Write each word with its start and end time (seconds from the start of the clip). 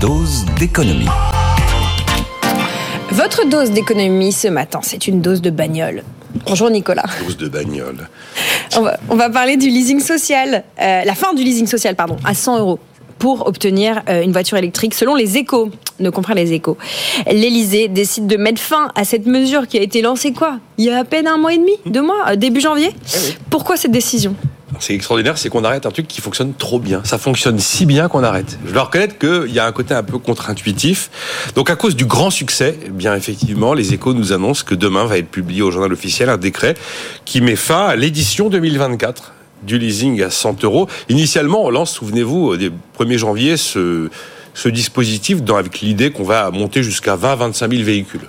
dose 0.00 0.44
d'économie. 0.58 1.08
Votre 3.12 3.48
dose 3.48 3.70
d'économie 3.70 4.32
ce 4.32 4.48
matin, 4.48 4.80
c'est 4.82 5.06
une 5.06 5.22
dose 5.22 5.40
de 5.40 5.48
bagnole. 5.48 6.02
Bonjour 6.46 6.68
Nicolas. 6.68 7.06
Dose 7.24 7.38
de 7.38 7.48
bagnole. 7.48 8.08
On 8.76 8.82
va, 8.82 8.98
on 9.08 9.16
va 9.16 9.30
parler 9.30 9.56
du 9.56 9.68
leasing 9.68 10.00
social, 10.00 10.64
euh, 10.80 11.04
la 11.04 11.14
fin 11.14 11.32
du 11.32 11.42
leasing 11.42 11.66
social, 11.66 11.96
pardon, 11.96 12.16
à 12.24 12.34
100 12.34 12.58
euros 12.58 12.78
pour 13.18 13.46
obtenir 13.46 14.02
euh, 14.08 14.22
une 14.22 14.32
voiture 14.32 14.58
électrique 14.58 14.92
selon 14.92 15.14
les 15.14 15.38
échos. 15.38 15.70
Ne 15.98 16.10
comprend 16.10 16.34
les 16.34 16.52
échos. 16.52 16.76
L'Elysée 17.26 17.88
décide 17.88 18.26
de 18.26 18.36
mettre 18.36 18.60
fin 18.60 18.90
à 18.96 19.04
cette 19.04 19.24
mesure 19.26 19.66
qui 19.66 19.78
a 19.78 19.82
été 19.82 20.02
lancée 20.02 20.32
quoi 20.32 20.58
Il 20.76 20.84
y 20.84 20.90
a 20.90 20.98
à 20.98 21.04
peine 21.04 21.26
un 21.26 21.38
mois 21.38 21.54
et 21.54 21.58
demi, 21.58 21.72
deux 21.86 22.02
mois, 22.02 22.28
euh, 22.28 22.36
début 22.36 22.60
janvier. 22.60 22.90
Pourquoi 23.48 23.78
cette 23.78 23.92
décision? 23.92 24.36
C'est 24.80 24.94
extraordinaire, 24.94 25.38
c'est 25.38 25.48
qu'on 25.48 25.62
arrête 25.64 25.86
un 25.86 25.90
truc 25.90 26.08
qui 26.08 26.20
fonctionne 26.20 26.52
trop 26.52 26.80
bien. 26.80 27.00
Ça 27.04 27.18
fonctionne 27.18 27.58
si 27.58 27.86
bien 27.86 28.08
qu'on 28.08 28.24
arrête. 28.24 28.58
Je 28.66 28.72
dois 28.72 28.84
reconnaître 28.84 29.16
qu'il 29.16 29.52
y 29.52 29.60
a 29.60 29.66
un 29.66 29.72
côté 29.72 29.94
un 29.94 30.02
peu 30.02 30.18
contre-intuitif. 30.18 31.10
Donc 31.54 31.70
à 31.70 31.76
cause 31.76 31.94
du 31.94 32.04
grand 32.04 32.30
succès, 32.30 32.78
eh 32.84 32.90
bien 32.90 33.14
effectivement, 33.14 33.74
les 33.74 33.94
échos 33.94 34.12
nous 34.12 34.32
annoncent 34.32 34.64
que 34.64 34.74
demain 34.74 35.04
va 35.04 35.18
être 35.18 35.28
publié 35.28 35.62
au 35.62 35.70
journal 35.70 35.92
officiel 35.92 36.28
un 36.28 36.36
décret 36.36 36.74
qui 37.24 37.40
met 37.40 37.56
fin 37.56 37.86
à 37.86 37.96
l'édition 37.96 38.48
2024 38.48 39.32
du 39.62 39.78
leasing 39.78 40.22
à 40.22 40.30
100 40.30 40.64
euros. 40.64 40.88
Initialement, 41.08 41.64
on 41.64 41.70
lance, 41.70 41.92
souvenez-vous, 41.92 42.52
au 42.52 42.56
1er 42.56 43.18
janvier, 43.18 43.56
ce, 43.56 44.10
ce 44.56 44.70
dispositif 44.70 45.42
dans, 45.42 45.56
avec 45.56 45.82
l'idée 45.82 46.10
qu'on 46.10 46.24
va 46.24 46.50
monter 46.50 46.82
jusqu'à 46.82 47.14
20-25 47.14 47.70
000 47.72 47.84
véhicules. 47.84 48.22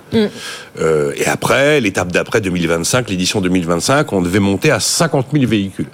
Euh, 0.78 1.12
et 1.16 1.26
après, 1.26 1.80
l'étape 1.80 2.12
d'après, 2.12 2.42
2025, 2.42 3.08
l'édition 3.08 3.40
2025, 3.40 4.12
on 4.12 4.20
devait 4.20 4.38
monter 4.38 4.70
à 4.70 4.78
50 4.78 5.28
000 5.32 5.46
véhicules. 5.46 5.88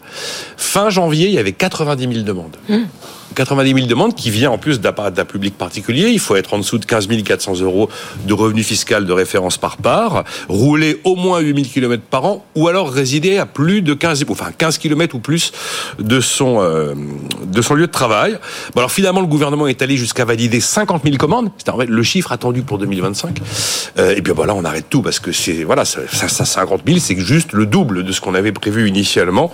Fin 0.56 0.90
janvier, 0.90 1.28
il 1.28 1.34
y 1.34 1.38
avait 1.38 1.52
90 1.52 2.12
000 2.12 2.24
demandes. 2.24 2.56
90 3.34 3.74
000 3.74 3.86
demandes 3.86 4.14
qui 4.14 4.30
vient 4.30 4.50
en 4.50 4.58
plus 4.58 4.80
d'un 4.80 4.92
public 5.24 5.56
particulier. 5.56 6.08
Il 6.10 6.20
faut 6.20 6.36
être 6.36 6.54
en 6.54 6.58
dessous 6.58 6.78
de 6.78 6.84
15 6.84 7.08
400 7.24 7.60
euros 7.60 7.88
de 8.26 8.32
revenu 8.32 8.62
fiscal 8.62 9.06
de 9.06 9.12
référence 9.12 9.58
par 9.58 9.76
part, 9.76 10.24
rouler 10.48 11.00
au 11.04 11.16
moins 11.16 11.40
8 11.40 11.54
000 11.54 11.68
km 11.72 12.02
par 12.02 12.24
an, 12.24 12.44
ou 12.54 12.68
alors 12.68 12.90
résider 12.90 13.38
à 13.38 13.46
plus 13.46 13.82
de 13.82 13.94
15, 13.94 14.24
enfin 14.28 14.50
15 14.56 14.78
km 14.78 15.14
ou 15.14 15.18
plus 15.18 15.52
de 15.98 16.20
son, 16.20 16.60
euh, 16.60 16.94
de 17.44 17.62
son 17.62 17.74
lieu 17.74 17.86
de 17.86 17.92
travail. 17.92 18.38
Bon, 18.74 18.80
alors 18.80 18.92
finalement, 18.92 19.20
le 19.20 19.26
gouvernement 19.26 19.66
est 19.66 19.82
allé 19.82 19.96
jusqu'à 19.96 20.24
valider 20.24 20.60
50 20.60 21.02
000 21.04 21.16
commandes. 21.16 21.50
C'est 21.58 21.70
en 21.70 21.78
fait 21.78 21.86
le 21.86 22.02
chiffre 22.02 22.32
attendu 22.32 22.62
pour 22.62 22.78
2025. 22.78 23.40
Euh, 23.98 24.14
et 24.16 24.22
puis 24.22 24.32
voilà, 24.32 24.54
on 24.54 24.64
arrête 24.64 24.86
tout 24.88 25.02
parce 25.02 25.18
que 25.18 25.32
c'est 25.32 25.64
voilà, 25.64 25.84
ça, 25.84 26.00
ça, 26.10 26.28
ça, 26.28 26.44
50 26.44 26.82
000, 26.86 26.98
c'est 27.00 27.18
juste 27.18 27.52
le 27.52 27.66
double 27.66 28.04
de 28.04 28.12
ce 28.12 28.20
qu'on 28.20 28.34
avait 28.34 28.52
prévu 28.52 28.88
initialement. 28.88 29.50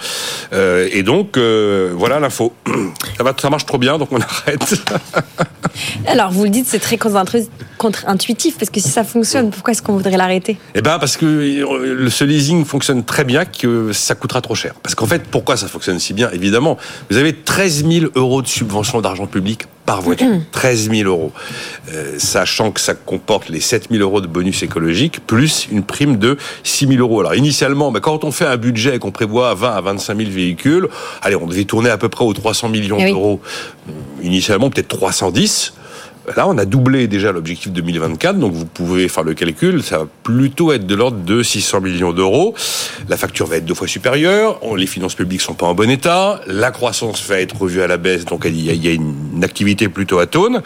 Euh, 0.52 0.88
et 0.92 1.02
donc 1.02 1.38
voilà 1.38 2.20
l'info. 2.20 2.52
Ça 3.16 3.24
ça 3.38 3.50
marche 3.50 3.66
trop 3.70 3.78
bien, 3.78 3.98
donc 3.98 4.08
on 4.10 4.20
arrête. 4.20 4.74
Alors 6.08 6.32
vous 6.32 6.42
le 6.42 6.50
dites, 6.50 6.66
c'est 6.66 6.80
très 6.80 6.96
contre- 6.96 7.36
contre-intuitif 7.78 8.58
parce 8.58 8.68
que 8.68 8.80
si 8.80 8.88
ça 8.88 9.04
fonctionne, 9.04 9.50
pourquoi 9.50 9.70
est-ce 9.72 9.80
qu'on 9.82 9.92
voudrait 9.92 10.16
l'arrêter? 10.16 10.58
Eh 10.74 10.82
ben 10.82 10.98
parce 10.98 11.16
que 11.16 11.24
euh, 11.24 12.10
ce 12.10 12.24
leasing 12.24 12.64
fonctionne 12.64 13.04
très 13.04 13.22
bien 13.22 13.44
que 13.44 13.92
ça 13.92 14.16
coûtera 14.16 14.40
trop 14.40 14.56
cher. 14.56 14.74
Parce 14.82 14.96
qu'en 14.96 15.06
fait, 15.06 15.22
pourquoi 15.22 15.56
ça 15.56 15.68
fonctionne 15.68 16.00
si 16.00 16.14
bien? 16.14 16.30
Évidemment, 16.32 16.78
vous 17.10 17.16
avez 17.16 17.32
13 17.32 17.86
000 17.88 18.06
euros 18.16 18.42
de 18.42 18.48
subvention 18.48 19.00
d'argent 19.00 19.26
public 19.28 19.66
par 19.86 20.02
voiture. 20.02 20.26
13 20.52 20.90
000 20.90 21.08
euros. 21.08 21.32
Euh, 21.92 22.14
sachant 22.18 22.70
que 22.70 22.80
ça 22.80 22.94
comporte 22.94 23.48
les 23.48 23.60
7 23.60 23.88
000 23.90 24.02
euros 24.02 24.20
de 24.20 24.26
bonus 24.26 24.62
écologique, 24.62 25.26
plus 25.26 25.66
une 25.72 25.82
prime 25.82 26.16
de 26.16 26.36
6 26.62 26.86
000 26.86 27.00
euros. 27.00 27.20
Alors 27.20 27.34
initialement, 27.34 27.90
ben, 27.90 28.00
quand 28.00 28.24
on 28.24 28.30
fait 28.30 28.46
un 28.46 28.56
budget 28.56 28.96
et 28.96 28.98
qu'on 28.98 29.10
prévoit 29.10 29.54
20 29.54 29.70
à 29.72 29.80
25 29.80 30.16
000 30.16 30.30
véhicules, 30.30 30.88
allez, 31.22 31.36
on 31.36 31.46
devait 31.46 31.64
tourner 31.64 31.90
à 31.90 31.98
peu 31.98 32.08
près 32.08 32.24
aux 32.24 32.32
300 32.34 32.68
millions 32.68 32.98
Eh 33.00 33.04
oui. 33.04 33.10
d'euros. 33.10 33.40
Initialement, 34.22 34.70
peut-être 34.70 34.88
310. 34.88 35.74
Là, 36.36 36.46
on 36.46 36.58
a 36.58 36.64
doublé 36.66 37.08
déjà 37.08 37.32
l'objectif 37.32 37.72
2024, 37.72 38.38
donc 38.38 38.52
vous 38.52 38.66
pouvez 38.66 39.08
faire 39.08 39.24
le 39.24 39.34
calcul, 39.34 39.82
ça 39.82 39.98
va 40.00 40.06
plutôt 40.22 40.70
être 40.70 40.86
de 40.86 40.94
l'ordre 40.94 41.16
de 41.24 41.42
600 41.42 41.80
millions 41.80 42.12
d'euros. 42.12 42.54
La 43.08 43.16
facture 43.16 43.46
va 43.46 43.56
être 43.56 43.64
deux 43.64 43.74
fois 43.74 43.88
supérieure, 43.88 44.60
les 44.76 44.86
finances 44.86 45.14
publiques 45.14 45.40
sont 45.40 45.54
pas 45.54 45.66
en 45.66 45.74
bon 45.74 45.90
état, 45.90 46.40
la 46.46 46.70
croissance 46.70 47.26
va 47.26 47.40
être 47.40 47.56
revue 47.60 47.80
à 47.82 47.88
la 47.88 47.96
baisse, 47.96 48.26
donc 48.26 48.42
il 48.46 48.60
y 48.60 48.88
a, 48.88 48.92
a 48.92 48.94
une 49.40 49.44
activité 49.44 49.88
plutôt 49.88 50.18
atone. 50.18 50.60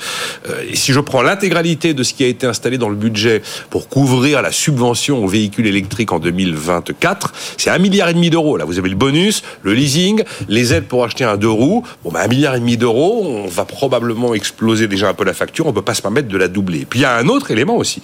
Euh, 0.48 0.62
Et 0.68 0.74
si 0.74 0.92
je 0.92 0.98
prends 0.98 1.22
l'intégralité 1.22 1.94
de 1.94 2.02
ce 2.02 2.12
qui 2.12 2.24
a 2.24 2.26
été 2.26 2.44
installé 2.46 2.76
dans 2.76 2.88
le 2.88 2.96
budget 2.96 3.40
pour 3.70 3.88
couvrir 3.88 4.42
la 4.42 4.50
subvention 4.50 5.24
aux 5.24 5.28
véhicules 5.28 5.66
électriques 5.66 6.10
en 6.10 6.18
2024, 6.18 7.32
c'est 7.56 7.70
un 7.70 7.78
milliard 7.78 8.08
et 8.08 8.14
demi 8.14 8.30
d'euros. 8.30 8.56
Là, 8.56 8.64
vous 8.64 8.78
avez 8.78 8.88
le 8.88 8.96
bonus, 8.96 9.42
le 9.62 9.74
leasing, 9.74 10.24
les 10.48 10.74
aides 10.74 10.86
pour 10.86 11.04
acheter 11.04 11.22
un 11.22 11.36
deux 11.36 11.48
roues. 11.48 11.84
Bon, 12.02 12.10
ben, 12.10 12.20
un 12.20 12.26
milliard 12.26 12.56
et 12.56 12.60
demi 12.60 12.76
d'euros, 12.76 13.24
on 13.24 13.46
va 13.46 13.64
probablement 13.64 14.34
exploser 14.34 14.88
déjà 14.88 15.08
un 15.08 15.14
peu 15.14 15.24
la 15.24 15.34
facture. 15.34 15.66
On 15.66 15.72
peut 15.72 15.82
pas 15.82 15.94
se 15.94 16.02
permettre 16.02 16.26
de 16.26 16.36
la 16.36 16.48
doubler. 16.48 16.84
Puis 16.84 17.00
il 17.00 17.02
y 17.02 17.06
a 17.06 17.16
un 17.16 17.28
autre 17.28 17.52
élément 17.52 17.76
aussi, 17.76 18.02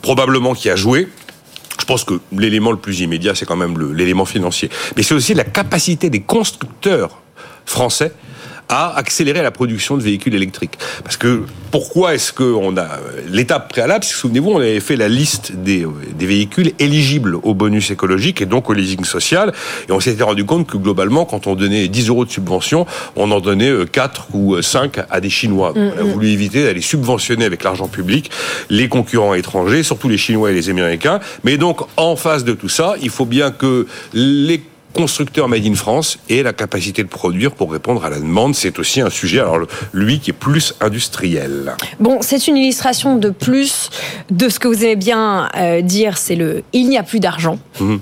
probablement 0.00 0.54
qui 0.54 0.70
a 0.70 0.76
joué. 0.76 1.08
Je 1.80 1.84
pense 1.84 2.04
que 2.04 2.14
l'élément 2.32 2.70
le 2.70 2.78
plus 2.78 3.00
immédiat, 3.00 3.34
c'est 3.34 3.46
quand 3.46 3.56
même 3.56 3.92
l'élément 3.94 4.26
financier. 4.26 4.68
Mais 4.96 5.02
c'est 5.02 5.14
aussi 5.14 5.34
la 5.34 5.44
capacité 5.44 6.10
des 6.10 6.20
constructeurs 6.20 7.20
français 7.66 8.12
à 8.68 8.96
accélérer 8.96 9.42
la 9.42 9.50
production 9.50 9.96
de 9.96 10.02
véhicules 10.02 10.34
électriques. 10.34 10.78
Parce 11.02 11.16
que 11.16 11.44
pourquoi 11.70 12.14
est-ce 12.14 12.32
qu'on 12.32 12.76
a 12.76 12.88
l'étape 13.30 13.68
préalable 13.68 14.04
que, 14.04 14.10
Souvenez-vous, 14.10 14.50
on 14.50 14.58
avait 14.58 14.80
fait 14.80 14.96
la 14.96 15.08
liste 15.08 15.52
des, 15.52 15.84
euh, 15.84 15.90
des 16.14 16.26
véhicules 16.26 16.72
éligibles 16.78 17.36
au 17.42 17.54
bonus 17.54 17.90
écologique 17.90 18.40
et 18.40 18.46
donc 18.46 18.68
au 18.70 18.72
leasing 18.72 19.04
social, 19.04 19.52
et 19.88 19.92
on 19.92 20.00
s'était 20.00 20.22
rendu 20.22 20.44
compte 20.44 20.66
que 20.66 20.76
globalement, 20.76 21.24
quand 21.24 21.46
on 21.46 21.54
donnait 21.54 21.88
10 21.88 22.08
euros 22.08 22.24
de 22.24 22.30
subvention, 22.30 22.86
on 23.16 23.30
en 23.30 23.40
donnait 23.40 23.70
euh, 23.70 23.86
4 23.86 24.28
ou 24.34 24.60
5 24.60 25.00
à 25.10 25.20
des 25.20 25.30
Chinois. 25.30 25.72
Donc, 25.74 25.92
on 25.96 26.00
a 26.00 26.02
voulu 26.02 26.28
éviter 26.28 26.64
d'aller 26.64 26.80
subventionner 26.80 27.44
avec 27.44 27.62
l'argent 27.64 27.88
public 27.88 28.30
les 28.70 28.88
concurrents 28.88 29.34
étrangers, 29.34 29.82
surtout 29.82 30.08
les 30.08 30.18
Chinois 30.18 30.50
et 30.50 30.54
les 30.54 30.70
Américains. 30.70 31.20
Mais 31.44 31.56
donc, 31.56 31.80
en 31.96 32.16
face 32.16 32.44
de 32.44 32.52
tout 32.52 32.68
ça, 32.68 32.94
il 33.02 33.10
faut 33.10 33.26
bien 33.26 33.50
que 33.50 33.86
les 34.12 34.62
constructeurs 34.98 35.48
made 35.48 35.64
in 35.64 35.76
France 35.76 36.18
aient 36.28 36.42
la 36.42 36.52
capacité 36.52 37.04
de 37.04 37.08
produire 37.08 37.52
pour 37.52 37.70
répondre 37.70 38.04
à 38.04 38.10
la 38.10 38.18
demande. 38.18 38.56
C'est 38.56 38.80
aussi 38.80 39.00
un 39.00 39.10
sujet, 39.10 39.38
alors 39.38 39.60
lui 39.92 40.18
qui 40.18 40.30
est 40.30 40.40
plus 40.48 40.74
industriel. 40.80 41.76
Bon, 42.00 42.18
c'est 42.20 42.48
une 42.48 42.56
illustration 42.56 43.14
de 43.14 43.30
plus 43.30 43.90
de 44.32 44.48
ce 44.48 44.58
que 44.58 44.66
vous 44.66 44.82
aimez 44.82 44.96
bien 44.96 45.50
euh, 45.56 45.82
dire, 45.82 46.18
c'est 46.18 46.34
le 46.34 46.64
il 46.72 46.88
n'y 46.88 46.98
a 46.98 47.04
plus 47.04 47.20
d'argent. 47.20 47.60
Mhm. 47.78 48.00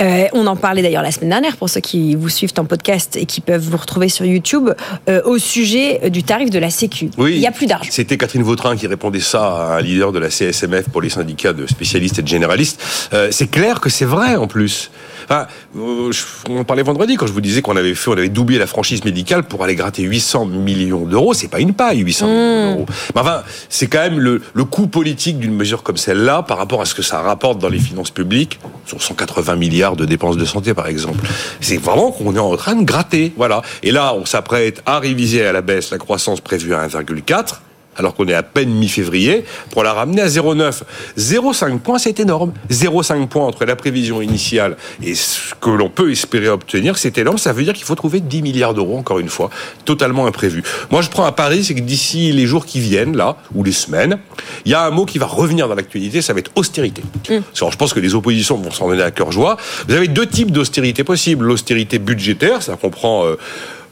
Euh, 0.00 0.26
on 0.32 0.46
en 0.46 0.56
parlait 0.56 0.82
d'ailleurs 0.82 1.02
la 1.02 1.10
semaine 1.10 1.30
dernière 1.30 1.56
pour 1.56 1.68
ceux 1.68 1.80
qui 1.80 2.14
vous 2.14 2.28
suivent 2.28 2.52
en 2.58 2.64
podcast 2.64 3.16
et 3.16 3.26
qui 3.26 3.40
peuvent 3.40 3.62
vous 3.62 3.76
retrouver 3.76 4.08
sur 4.08 4.24
YouTube 4.24 4.70
euh, 5.08 5.22
au 5.24 5.38
sujet 5.38 6.10
du 6.10 6.22
tarif 6.22 6.50
de 6.50 6.58
la 6.58 6.70
Sécu. 6.70 7.10
Oui. 7.18 7.34
Il 7.34 7.40
n'y 7.40 7.46
a 7.46 7.52
plus 7.52 7.66
d'argent. 7.66 7.88
C'était 7.90 8.16
Catherine 8.16 8.42
Vautrin 8.42 8.76
qui 8.76 8.86
répondait 8.86 9.20
ça 9.20 9.44
à 9.44 9.76
un 9.76 9.80
leader 9.80 10.12
de 10.12 10.18
la 10.18 10.28
CSMF 10.28 10.88
pour 10.90 11.02
les 11.02 11.10
syndicats 11.10 11.52
de 11.52 11.66
spécialistes 11.66 12.18
et 12.18 12.22
de 12.22 12.28
généralistes. 12.28 12.82
Euh, 13.12 13.28
c'est 13.30 13.50
clair 13.50 13.80
que 13.80 13.90
c'est 13.90 14.04
vrai 14.04 14.36
en 14.36 14.46
plus. 14.46 14.90
Enfin, 15.28 15.46
euh, 15.76 16.10
on 16.48 16.60
en 16.60 16.64
parlait 16.64 16.82
vendredi 16.82 17.16
quand 17.16 17.26
je 17.26 17.32
vous 17.32 17.40
disais 17.40 17.62
qu'on 17.62 17.76
avait 17.76 17.94
fait, 17.94 18.10
on 18.10 18.14
avait 18.14 18.28
doublé 18.28 18.58
la 18.58 18.66
franchise 18.66 19.04
médicale 19.04 19.42
pour 19.44 19.64
aller 19.64 19.74
gratter 19.74 20.02
800 20.02 20.46
millions 20.46 21.04
d'euros. 21.04 21.34
C'est 21.34 21.48
pas 21.48 21.60
une 21.60 21.74
paille, 21.74 21.98
800 21.98 22.26
millions 22.26 22.74
d'euros. 22.74 22.86
Mais 23.14 23.20
enfin, 23.20 23.42
c'est 23.68 23.88
quand 23.88 24.00
même 24.00 24.18
le, 24.18 24.40
le 24.54 24.64
coût 24.64 24.86
politique 24.86 25.38
d'une 25.38 25.54
mesure 25.54 25.82
comme 25.82 25.96
celle-là 25.96 26.42
par 26.42 26.58
rapport 26.58 26.80
à 26.80 26.84
ce 26.84 26.94
que 26.94 27.02
ça 27.02 27.20
rapporte 27.20 27.58
dans 27.58 27.68
les 27.68 27.78
finances 27.78 28.10
publiques 28.10 28.58
sur 28.86 29.02
180 29.02 29.56
milliards 29.56 29.96
de 29.96 30.04
dépenses 30.04 30.36
de 30.36 30.44
santé, 30.44 30.74
par 30.74 30.86
exemple. 30.86 31.26
C'est 31.60 31.78
vraiment 31.78 32.12
qu'on 32.12 32.34
est 32.36 32.38
en 32.38 32.56
train 32.56 32.76
de 32.76 32.84
gratter. 32.84 33.32
Voilà. 33.36 33.62
Et 33.82 33.90
là, 33.90 34.14
on 34.14 34.24
s'apprête 34.24 34.82
à 34.86 34.98
réviser 34.98 35.44
à 35.44 35.52
la 35.52 35.62
baisse 35.62 35.90
la 35.90 35.98
croissance 35.98 36.40
prévue 36.40 36.74
à 36.74 36.86
1,4 36.86 37.60
alors 37.96 38.14
qu'on 38.14 38.26
est 38.28 38.34
à 38.34 38.42
peine 38.42 38.70
mi-février, 38.70 39.44
pour 39.70 39.82
la 39.82 39.92
ramener 39.92 40.22
à 40.22 40.26
0,9. 40.28 40.82
0,5 41.18 41.78
points, 41.78 41.98
c'est 41.98 42.20
énorme. 42.20 42.52
0,5 42.70 43.26
points 43.28 43.46
entre 43.46 43.64
la 43.64 43.76
prévision 43.76 44.20
initiale 44.22 44.76
et 45.02 45.14
ce 45.14 45.54
que 45.60 45.70
l'on 45.70 45.88
peut 45.88 46.10
espérer 46.10 46.48
obtenir, 46.48 46.98
c'est 46.98 47.18
énorme. 47.18 47.38
Ça 47.38 47.52
veut 47.52 47.64
dire 47.64 47.72
qu'il 47.72 47.84
faut 47.84 47.94
trouver 47.94 48.20
10 48.20 48.42
milliards 48.42 48.74
d'euros, 48.74 48.98
encore 48.98 49.18
une 49.18 49.28
fois, 49.28 49.50
totalement 49.84 50.26
imprévu. 50.26 50.62
Moi, 50.90 51.02
je 51.02 51.08
prends 51.08 51.24
un 51.24 51.32
pari, 51.32 51.64
c'est 51.64 51.74
que 51.74 51.80
d'ici 51.80 52.32
les 52.32 52.46
jours 52.46 52.66
qui 52.66 52.80
viennent, 52.80 53.16
là, 53.16 53.36
ou 53.54 53.62
les 53.64 53.72
semaines, 53.72 54.18
il 54.64 54.72
y 54.72 54.74
a 54.74 54.84
un 54.84 54.90
mot 54.90 55.06
qui 55.06 55.18
va 55.18 55.26
revenir 55.26 55.68
dans 55.68 55.74
l'actualité, 55.74 56.22
ça 56.22 56.32
va 56.32 56.40
être 56.40 56.52
austérité. 56.56 57.02
Alors, 57.28 57.72
je 57.72 57.76
pense 57.76 57.92
que 57.92 58.00
les 58.00 58.14
oppositions 58.14 58.56
vont 58.56 58.70
s'en 58.70 58.88
donner 58.88 59.02
à 59.02 59.10
cœur 59.10 59.32
joie. 59.32 59.56
Vous 59.88 59.94
avez 59.94 60.08
deux 60.08 60.26
types 60.26 60.50
d'austérité 60.50 61.04
possibles. 61.04 61.44
L'austérité 61.44 61.98
budgétaire, 61.98 62.62
ça 62.62 62.76
comprend... 62.76 63.26
euh, 63.26 63.36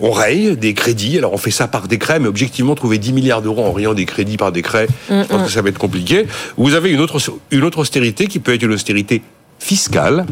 on 0.05 0.11
raye 0.11 0.57
des 0.57 0.75
crédits. 0.75 1.17
Alors 1.19 1.33
on 1.33 1.39
fait 1.39 1.51
ça 1.51 1.67
par 1.67 1.89
décret, 1.89 2.21
mais 2.21 2.29
objectivement 2.29 2.75
trouver 2.75 2.99
10 2.99 3.13
milliards 3.13 3.43
d'euros 3.43 3.65
en 3.65 3.73
rayant 3.73 3.95
des 3.95 4.05
crédits 4.05 4.37
par 4.37 4.53
décret, 4.53 4.87
je 5.09 5.25
pense 5.25 5.47
que 5.47 5.51
ça 5.51 5.63
va 5.63 5.71
être 5.71 5.79
compliqué. 5.79 6.27
Vous 6.57 6.75
avez 6.75 6.91
une 6.91 7.01
autre 7.01 7.19
une 7.51 7.65
autre 7.65 7.79
austérité 7.79 8.27
qui 8.27 8.39
peut 8.39 8.53
être 8.53 8.63
une 8.63 8.73
austérité 8.73 9.23
fiscale. 9.65 10.27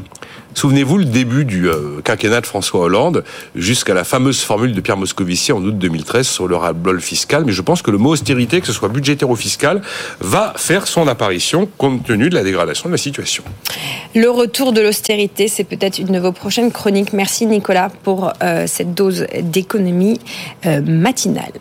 Souvenez-vous 0.54 0.98
le 0.98 1.06
début 1.06 1.46
du 1.46 1.70
euh, 1.70 2.02
quinquennat 2.04 2.42
de 2.42 2.46
François 2.46 2.80
Hollande 2.80 3.24
jusqu'à 3.54 3.94
la 3.94 4.04
fameuse 4.04 4.42
formule 4.42 4.74
de 4.74 4.80
Pierre 4.82 4.98
Moscovici 4.98 5.50
en 5.50 5.62
août 5.62 5.78
2013 5.78 6.28
sur 6.28 6.46
le 6.46 6.56
ras-le-bol 6.56 7.00
fiscal. 7.00 7.44
Mais 7.46 7.52
je 7.52 7.62
pense 7.62 7.80
que 7.80 7.90
le 7.90 7.96
mot 7.96 8.10
austérité, 8.10 8.60
que 8.60 8.66
ce 8.66 8.74
soit 8.74 8.90
budgétaire 8.90 9.30
ou 9.30 9.36
fiscal, 9.36 9.80
va 10.20 10.52
faire 10.56 10.86
son 10.86 11.08
apparition 11.08 11.66
compte 11.78 12.04
tenu 12.04 12.28
de 12.28 12.34
la 12.34 12.44
dégradation 12.44 12.90
de 12.90 12.92
la 12.92 12.98
situation. 12.98 13.42
Le 14.14 14.28
retour 14.28 14.74
de 14.74 14.82
l'austérité, 14.82 15.48
c'est 15.48 15.64
peut-être 15.64 15.98
une 15.98 16.08
de 16.08 16.18
vos 16.18 16.32
prochaines 16.32 16.70
chroniques. 16.70 17.14
Merci 17.14 17.46
Nicolas 17.46 17.88
pour 18.02 18.34
euh, 18.42 18.66
cette 18.66 18.92
dose 18.92 19.26
d'économie 19.40 20.20
euh, 20.66 20.82
matinale. 20.82 21.52